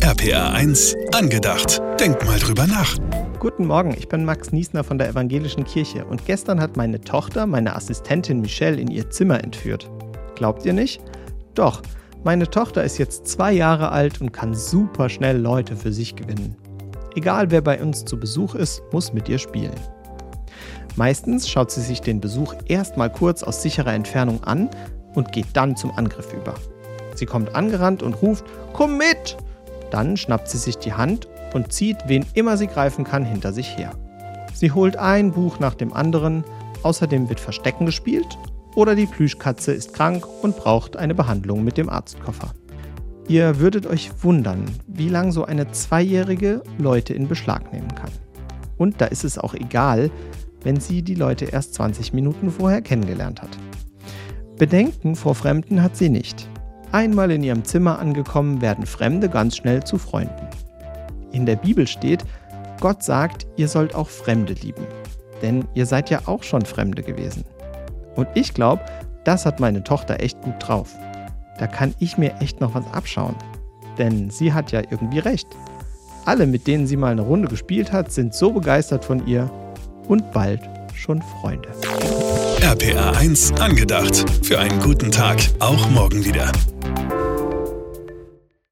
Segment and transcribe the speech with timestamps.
[0.00, 1.80] RPA 1, angedacht.
[2.00, 2.96] Denk mal drüber nach.
[3.38, 7.46] Guten Morgen, ich bin Max Niesner von der Evangelischen Kirche und gestern hat meine Tochter
[7.46, 9.88] meine Assistentin Michelle in ihr Zimmer entführt.
[10.34, 11.00] Glaubt ihr nicht?
[11.54, 11.80] Doch,
[12.24, 16.56] meine Tochter ist jetzt zwei Jahre alt und kann super schnell Leute für sich gewinnen.
[17.14, 19.74] Egal wer bei uns zu Besuch ist, muss mit ihr spielen.
[20.96, 24.68] Meistens schaut sie sich den Besuch erstmal kurz aus sicherer Entfernung an
[25.14, 26.54] und geht dann zum Angriff über.
[27.14, 29.36] Sie kommt angerannt und ruft, Komm mit!
[29.94, 33.78] Dann schnappt sie sich die Hand und zieht, wen immer sie greifen kann, hinter sich
[33.78, 33.92] her.
[34.52, 36.42] Sie holt ein Buch nach dem anderen,
[36.82, 38.26] außerdem wird Verstecken gespielt
[38.74, 42.52] oder die Plüschkatze ist krank und braucht eine Behandlung mit dem Arztkoffer.
[43.28, 48.10] Ihr würdet euch wundern, wie lang so eine Zweijährige Leute in Beschlag nehmen kann.
[48.76, 50.10] Und da ist es auch egal,
[50.64, 53.56] wenn sie die Leute erst 20 Minuten vorher kennengelernt hat.
[54.58, 56.48] Bedenken vor Fremden hat sie nicht.
[56.94, 60.46] Einmal in ihrem Zimmer angekommen, werden Fremde ganz schnell zu Freunden.
[61.32, 62.24] In der Bibel steht,
[62.78, 64.86] Gott sagt, ihr sollt auch Fremde lieben.
[65.42, 67.44] Denn ihr seid ja auch schon Fremde gewesen.
[68.14, 68.80] Und ich glaube,
[69.24, 70.94] das hat meine Tochter echt gut drauf.
[71.58, 73.34] Da kann ich mir echt noch was abschauen.
[73.98, 75.48] Denn sie hat ja irgendwie recht.
[76.26, 79.50] Alle, mit denen sie mal eine Runde gespielt hat, sind so begeistert von ihr
[80.06, 80.60] und bald
[80.94, 81.70] schon Freunde.
[82.62, 84.24] RPA 1, angedacht.
[84.44, 86.52] Für einen guten Tag, auch morgen wieder.